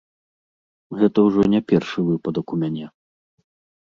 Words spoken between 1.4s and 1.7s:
не